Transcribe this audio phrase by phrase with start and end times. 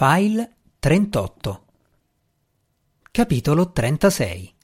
[0.00, 0.48] File
[0.78, 1.64] 38
[3.10, 4.54] Capitolo 36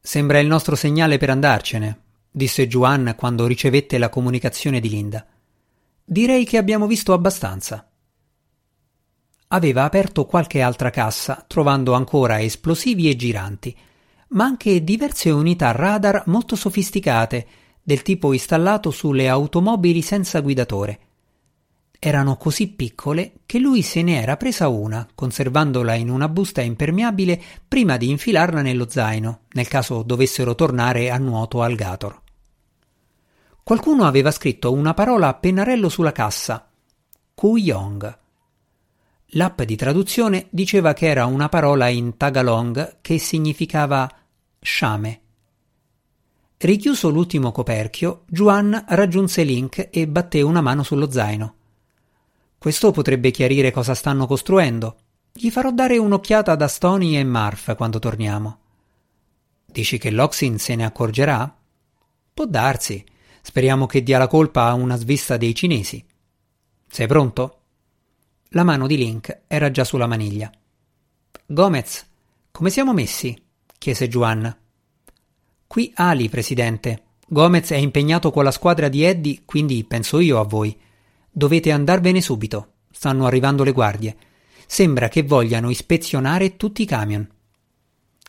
[0.00, 5.24] Sembra il nostro segnale per andarcene, disse Juan quando ricevette la comunicazione di Linda.
[6.04, 7.88] Direi che abbiamo visto abbastanza.
[9.46, 13.78] Aveva aperto qualche altra cassa, trovando ancora esplosivi e giranti,
[14.30, 17.46] ma anche diverse unità radar molto sofisticate,
[17.80, 21.10] del tipo installato sulle automobili senza guidatore
[22.04, 27.40] erano così piccole che lui se ne era presa una, conservandola in una busta impermeabile
[27.68, 32.20] prima di infilarla nello zaino, nel caso dovessero tornare a nuoto al Gator.
[33.62, 36.68] Qualcuno aveva scritto una parola a pennarello sulla cassa.
[37.34, 38.18] Kuyong.
[39.34, 44.10] L'app di traduzione diceva che era una parola in tagalong che significava
[44.60, 45.20] sciame.
[46.56, 51.54] Richiuso l'ultimo coperchio, Juan raggiunse Link e batté una mano sullo zaino.
[52.62, 54.96] Questo potrebbe chiarire cosa stanno costruendo.
[55.32, 58.58] Gli farò dare un'occhiata da Stony e Marf quando torniamo.
[59.66, 61.56] Dici che Loxin se ne accorgerà?
[62.32, 63.04] Può darsi.
[63.40, 66.06] Speriamo che dia la colpa a una svista dei cinesi.
[66.86, 67.62] Sei pronto?
[68.50, 70.48] La mano di Link era già sulla maniglia.
[71.44, 72.06] Gomez,
[72.52, 73.36] come siamo messi?
[73.76, 74.56] chiese Juan.
[75.66, 77.02] Qui Ali, presidente.
[77.26, 80.78] Gomez è impegnato con la squadra di Eddie, quindi penso io a voi.
[81.34, 82.72] Dovete andarvene subito.
[82.90, 84.16] Stanno arrivando le guardie.
[84.66, 87.26] Sembra che vogliano ispezionare tutti i camion.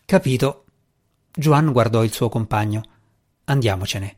[0.06, 0.66] Capito.
[1.36, 2.81] Juan guardò il suo compagno.
[3.44, 4.18] Andiamocene.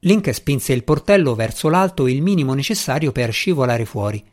[0.00, 4.24] Link spinse il portello verso l'alto il minimo necessario per scivolare fuori.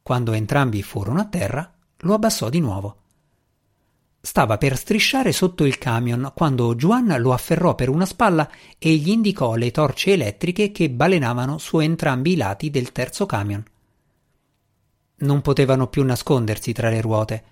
[0.00, 2.98] Quando entrambi furono a terra, lo abbassò di nuovo.
[4.20, 9.10] Stava per strisciare sotto il camion quando Juan lo afferrò per una spalla e gli
[9.10, 13.64] indicò le torce elettriche che balenavano su entrambi i lati del terzo camion.
[15.18, 17.44] Non potevano più nascondersi tra le ruote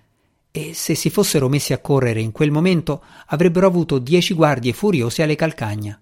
[0.51, 5.23] e se si fossero messi a correre in quel momento avrebbero avuto dieci guardie furiose
[5.23, 5.99] alle calcagna.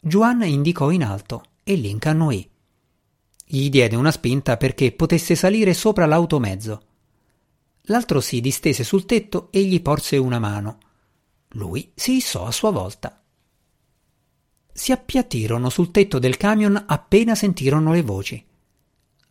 [0.00, 2.42] Juan indicò in alto e Link.
[3.46, 6.82] Gli diede una spinta perché potesse salire sopra l'automezzo.
[7.88, 10.78] L'altro si distese sul tetto e gli porse una mano.
[11.48, 13.22] Lui si issò a sua volta.
[14.72, 18.42] Si appiattirono sul tetto del camion appena sentirono le voci.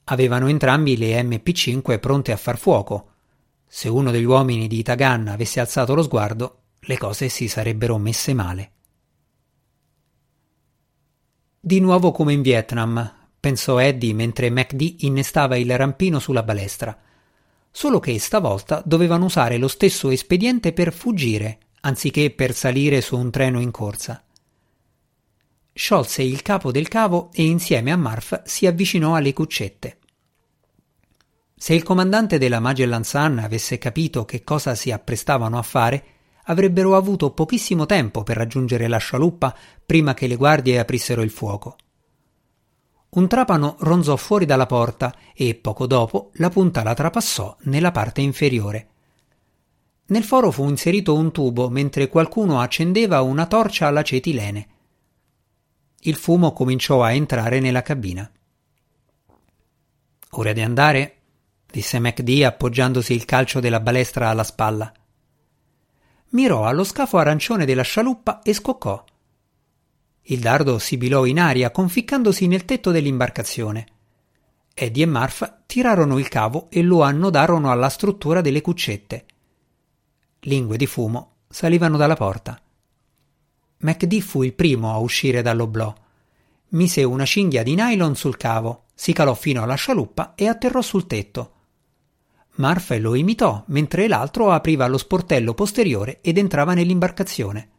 [0.06, 3.10] Avevano entrambi le MP5 pronte a far fuoco.
[3.66, 8.34] Se uno degli uomini di Itagan avesse alzato lo sguardo, le cose si sarebbero messe
[8.36, 8.72] male.
[11.60, 16.96] Di nuovo come in Vietnam, pensò Eddie mentre MacD innestava il rampino sulla balestra
[17.76, 23.32] solo che stavolta dovevano usare lo stesso espediente per fuggire, anziché per salire su un
[23.32, 24.24] treno in corsa.
[25.74, 29.98] Sciolse il capo del cavo e insieme a Marf si avvicinò alle cuccette.
[31.56, 36.06] Se il comandante della Magellan Sun avesse capito che cosa si apprestavano a fare,
[36.44, 41.78] avrebbero avuto pochissimo tempo per raggiungere la scialuppa prima che le guardie aprissero il fuoco.
[43.16, 48.22] Un trapano ronzò fuori dalla porta e poco dopo la punta la trapassò nella parte
[48.22, 48.88] inferiore.
[50.08, 54.68] Nel foro fu inserito un tubo mentre qualcuno accendeva una torcia all'acetilene.
[56.06, 58.30] Il fumo cominciò a entrare nella cabina.
[60.32, 61.18] Ora di andare?
[61.72, 64.92] disse MacD appoggiandosi il calcio della balestra alla spalla.
[66.30, 69.04] Mirò allo scafo arancione della scialuppa e scoccò.
[70.28, 73.88] Il dardo sibilò in aria, conficcandosi nel tetto dell'imbarcazione.
[74.74, 79.26] Eddie e Marf tirarono il cavo e lo annodarono alla struttura delle cuccette.
[80.42, 82.60] Lingue di fumo salivano dalla porta.
[83.80, 85.94] MacD fu il primo a uscire dall'oblò.
[86.70, 91.06] Mise una cinghia di nylon sul cavo, si calò fino alla scialuppa e atterrò sul
[91.06, 91.52] tetto.
[92.56, 97.70] Marf lo imitò mentre l'altro apriva lo sportello posteriore ed entrava nell'imbarcazione.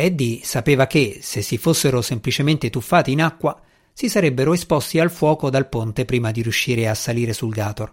[0.00, 3.60] Eddie sapeva che, se si fossero semplicemente tuffati in acqua,
[3.92, 7.92] si sarebbero esposti al fuoco dal ponte prima di riuscire a salire sul Gator.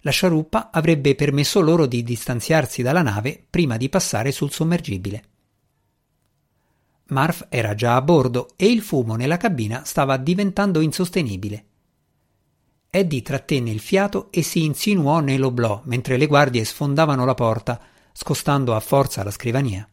[0.00, 5.24] La sciaruppa avrebbe permesso loro di distanziarsi dalla nave prima di passare sul sommergibile.
[7.06, 11.64] Marf era già a bordo e il fumo nella cabina stava diventando insostenibile.
[12.90, 17.80] Eddie trattenne il fiato e si insinuò nell'oblò mentre le guardie sfondavano la porta,
[18.12, 19.88] scostando a forza la scrivania.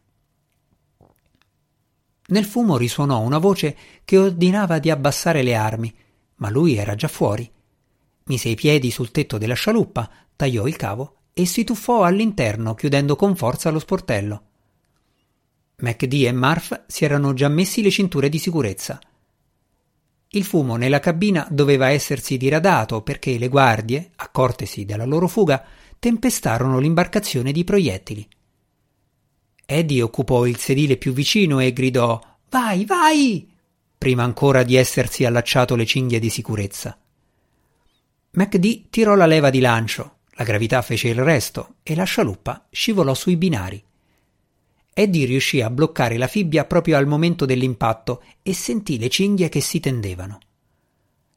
[2.32, 3.76] Nel fumo risuonò una voce
[4.06, 5.94] che ordinava di abbassare le armi,
[6.36, 7.48] ma lui era già fuori.
[8.24, 13.16] Mise i piedi sul tetto della scialuppa, tagliò il cavo e si tuffò all'interno, chiudendo
[13.16, 14.42] con forza lo sportello.
[15.76, 18.98] MacD e Marf si erano già messi le cinture di sicurezza.
[20.28, 25.62] Il fumo nella cabina doveva essersi diradato perché le guardie, accortesi della loro fuga,
[25.98, 28.26] tempestarono l'imbarcazione di proiettili.
[29.66, 33.50] Eddie occupò il sedile più vicino e gridò Vai, vai!
[34.02, 36.98] prima ancora di essersi allacciato le cinghie di sicurezza.
[38.32, 43.14] MacD tirò la leva di lancio, la gravità fece il resto e la scialuppa scivolò
[43.14, 43.80] sui binari.
[44.92, 49.60] Eddie riuscì a bloccare la fibbia proprio al momento dell'impatto e sentì le cinghie che
[49.60, 50.40] si tendevano.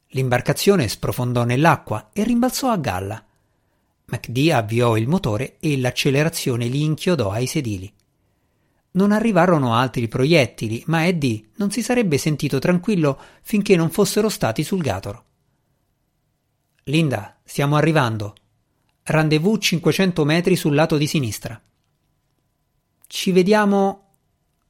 [0.08, 3.26] L'imbarcazione sprofondò nell'acqua e rimbalzò a galla.
[4.06, 7.94] MacD avviò il motore e l'accelerazione li inchiodò ai sedili.
[8.96, 14.64] Non arrivarono altri proiettili, ma Eddie non si sarebbe sentito tranquillo finché non fossero stati
[14.64, 15.24] sul Gatoro.
[16.86, 18.36] Linda, stiamo arrivando.
[19.04, 21.60] Rendezvous 500 metri sul lato di sinistra.
[23.08, 24.04] Ci vediamo.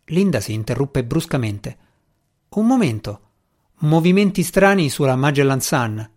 [0.06, 1.78] Linda si interruppe bruscamente.
[2.50, 3.19] Un momento.
[3.80, 6.10] Movimenti strani sulla Magellan Sun.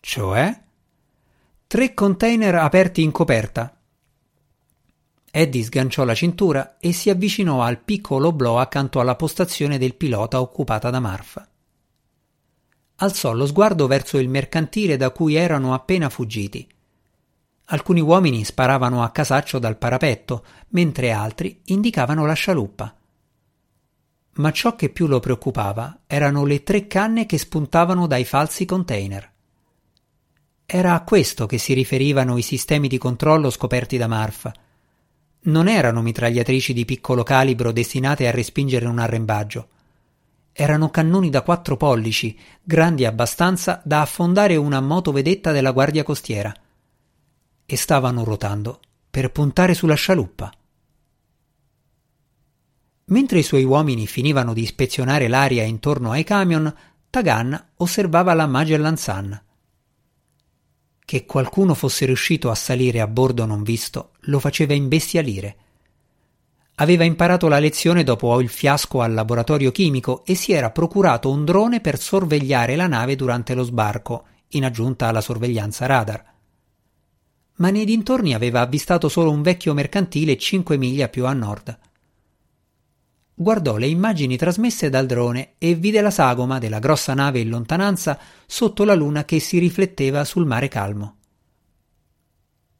[0.00, 0.62] Cioè?
[1.66, 3.76] Tre container aperti in coperta.
[5.34, 10.42] Eddie sganciò la cintura e si avvicinò al piccolo oblò accanto alla postazione del pilota
[10.42, 11.48] occupata da Marfa.
[12.96, 16.68] Alzò lo sguardo verso il mercantile da cui erano appena fuggiti.
[17.64, 22.94] Alcuni uomini sparavano a casaccio dal parapetto, mentre altri indicavano la scialuppa.
[24.34, 29.32] Ma ciò che più lo preoccupava erano le tre canne che spuntavano dai falsi container.
[30.66, 34.52] Era a questo che si riferivano i sistemi di controllo scoperti da Marfa.
[35.44, 39.68] Non erano mitragliatrici di piccolo calibro destinate a respingere un arrembaggio.
[40.52, 46.54] Erano cannoni da quattro pollici, grandi abbastanza da affondare una motovedetta della guardia costiera
[47.64, 48.80] e stavano ruotando
[49.10, 50.52] per puntare sulla scialuppa.
[53.06, 56.72] Mentre i suoi uomini finivano di ispezionare l'aria intorno ai camion,
[57.10, 59.42] Tagan osservava la Magellan Sun.
[61.12, 65.56] Che qualcuno fosse riuscito a salire a bordo non visto lo faceva imbestialire.
[66.76, 71.44] Aveva imparato la lezione dopo il fiasco al laboratorio chimico e si era procurato un
[71.44, 76.30] drone per sorvegliare la nave durante lo sbarco, in aggiunta alla sorveglianza radar
[77.56, 81.78] ma nei dintorni aveva avvistato solo un vecchio mercantile cinque miglia più a nord.
[83.34, 88.18] Guardò le immagini trasmesse dal drone e vide la sagoma della grossa nave in lontananza
[88.46, 91.16] sotto la luna che si rifletteva sul mare calmo.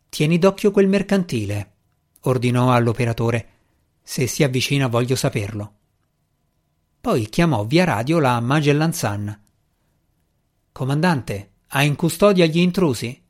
[0.08, 1.72] Tieni d'occhio quel mercantile,
[2.22, 3.48] ordinò all'operatore.
[4.02, 5.74] Se si avvicina voglio saperlo.
[7.00, 9.40] Poi chiamò via radio la Magellan Sun.
[10.70, 13.20] Comandante, ha in custodia gli intrusi?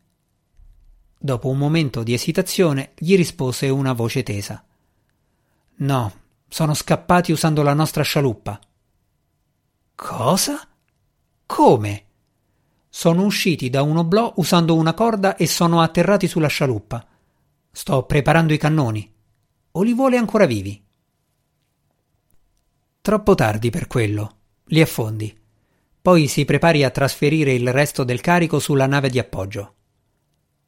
[1.18, 4.64] Dopo un momento di esitazione gli rispose una voce tesa.
[5.76, 6.21] No,
[6.52, 8.60] sono scappati usando la nostra scialuppa.
[9.94, 10.68] Cosa?
[11.46, 12.04] Come?
[12.90, 17.06] Sono usciti da un oblò usando una corda e sono atterrati sulla scialuppa.
[17.70, 19.10] Sto preparando i cannoni.
[19.70, 20.84] O li vuole ancora vivi?
[23.00, 24.36] Troppo tardi per quello.
[24.66, 25.34] Li affondi.
[26.02, 29.74] Poi si prepari a trasferire il resto del carico sulla nave di appoggio.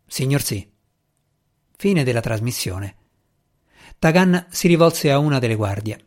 [0.07, 0.67] Signor sì.
[1.77, 3.04] Fine della trasmissione.
[4.05, 6.05] Tagan si rivolse a una delle guardie.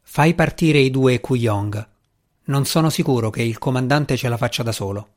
[0.00, 1.88] Fai partire i due Kuyong.
[2.44, 5.08] Non sono sicuro che il comandante ce la faccia da solo.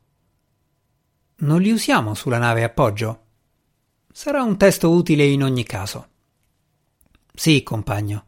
[1.36, 3.24] Non li usiamo sulla nave appoggio?
[4.12, 6.08] Sarà un testo utile in ogni caso.
[7.32, 8.24] Sì, compagno.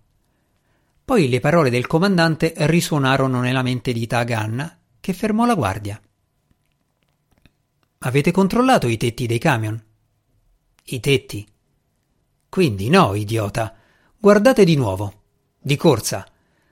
[1.05, 6.00] Poi le parole del comandante risuonarono nella mente di Tagan, che fermò la guardia.
[7.99, 9.79] Avete controllato i tetti dei camion?
[10.85, 11.51] I tetti?
[12.52, 13.75] Quindi no, idiota.
[14.14, 15.23] Guardate di nuovo.
[15.59, 16.26] Di corsa.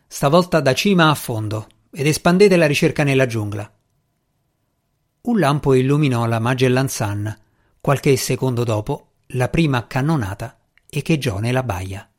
[0.06, 1.68] Stavolta da cima a fondo.
[1.90, 3.72] Ed espandete la ricerca nella giungla.
[5.22, 7.34] Un lampo illuminò la Magellan Sun.
[7.80, 12.09] Qualche secondo dopo, la prima cannonata echeggiò nella baia.